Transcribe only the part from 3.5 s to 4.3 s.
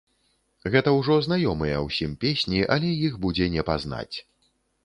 не пазнаць.